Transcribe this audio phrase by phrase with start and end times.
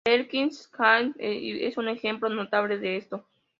[0.03, 0.49] Berkshire
[0.79, 3.23] Hathaway es un ejemplo notable de esto.